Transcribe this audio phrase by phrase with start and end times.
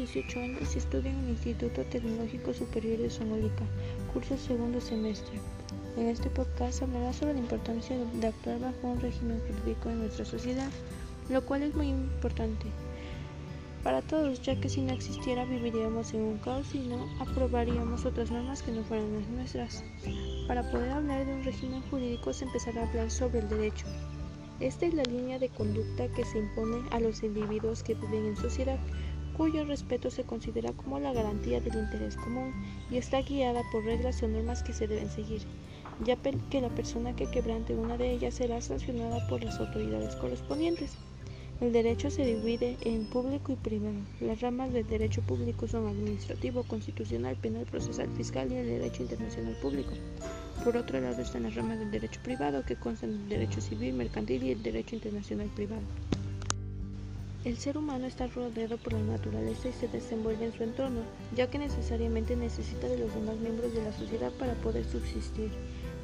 [0.00, 3.64] 18 años y estudia en el Instituto Tecnológico Superior de Sonolica,
[4.12, 5.38] curso segundo semestre.
[5.96, 10.24] En este podcast hablará sobre la importancia de actuar bajo un régimen jurídico en nuestra
[10.24, 10.70] sociedad,
[11.28, 12.66] lo cual es muy importante
[13.82, 18.30] para todos, ya que si no existiera viviríamos en un caos y no aprobaríamos otras
[18.30, 19.84] normas que no fueran las nuestras.
[20.46, 23.86] Para poder hablar de un régimen jurídico se empezará a hablar sobre el derecho.
[24.60, 28.36] Esta es la línea de conducta que se impone a los individuos que viven en
[28.36, 28.78] sociedad,
[29.34, 32.52] cuyo respeto se considera como la garantía del interés común
[32.90, 35.40] y está guiada por reglas o normas que se deben seguir,
[36.04, 36.16] ya
[36.50, 40.92] que la persona que quebrante una de ellas será sancionada por las autoridades correspondientes.
[41.62, 43.96] El derecho se divide en público y privado.
[44.20, 49.56] Las ramas del derecho público son administrativo, constitucional, penal, procesal, fiscal y el derecho internacional
[49.62, 49.92] público.
[50.64, 54.42] Por otro lado están las ramas del derecho privado que constan del derecho civil, mercantil
[54.42, 55.80] y el derecho internacional privado.
[57.46, 61.00] El ser humano está rodeado por la naturaleza y se desenvuelve en su entorno,
[61.34, 65.50] ya que necesariamente necesita de los demás miembros de la sociedad para poder subsistir.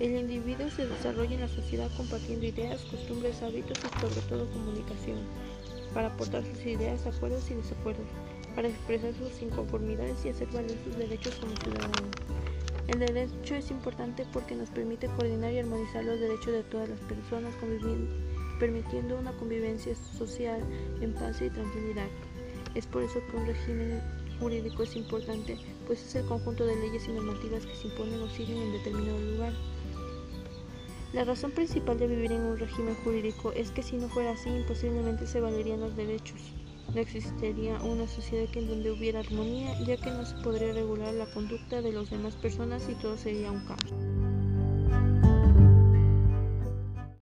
[0.00, 5.18] El individuo se desarrolla en la sociedad compartiendo ideas, costumbres, hábitos y sobre todo comunicación,
[5.92, 8.06] para aportar sus ideas, acuerdos y desacuerdos,
[8.54, 12.08] para expresar sus inconformidades y hacer valer sus derechos como ciudadano.
[12.88, 17.00] El derecho es importante porque nos permite coordinar y armonizar los derechos de todas las
[17.00, 17.52] personas,
[18.60, 20.60] permitiendo una convivencia social
[21.00, 22.06] en paz y tranquilidad.
[22.76, 24.00] Es por eso que un régimen
[24.38, 28.28] jurídico es importante, pues es el conjunto de leyes y normativas que se imponen o
[28.28, 29.52] siguen en determinado lugar.
[31.12, 34.48] La razón principal de vivir en un régimen jurídico es que si no fuera así,
[34.48, 36.40] imposiblemente se valerían los derechos.
[36.94, 41.26] No existiría una sociedad en donde hubiera armonía, ya que no se podría regular la
[41.26, 44.25] conducta de las demás personas y todo sería un caos.